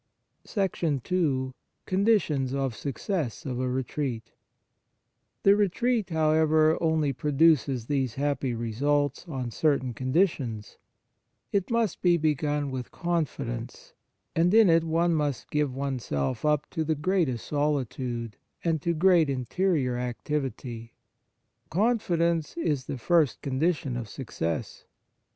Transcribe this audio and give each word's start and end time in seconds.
138 0.45 1.03
Spiritual 1.03 1.19
Retreats 1.19 1.53
II 1.53 1.53
Conditions 1.85 2.53
of 2.55 2.75
Success 2.75 3.45
of 3.45 3.59
a 3.59 3.69
Retreat 3.69 4.31
The 5.43 5.55
retreat, 5.55 6.09
however, 6.09 6.75
only 6.81 7.13
pro 7.13 7.29
duces 7.29 7.85
these 7.85 8.15
happy 8.15 8.55
results 8.55 9.27
on 9.27 9.51
certain 9.51 9.93
conditions; 9.93 10.79
it 11.51 11.69
must 11.69 12.01
be 12.01 12.17
begun 12.17 12.71
with 12.71 12.89
confidence, 12.89 13.93
and 14.35 14.51
in 14.55 14.71
it 14.71 14.83
one 14.83 15.13
must 15.13 15.51
give 15.51 15.75
oneself 15.75 16.43
up 16.45 16.67
to 16.71 16.83
the 16.83 16.95
greatest 16.95 17.45
solitude, 17.45 18.37
and 18.63 18.81
to 18.81 18.95
great 18.95 19.29
interior 19.29 19.97
activity. 19.97 20.95
Confidence 21.69 22.57
is 22.57 22.87
the 22.87 22.97
first 22.97 23.43
condition 23.43 23.95
of 23.95 24.09
success. 24.09 24.85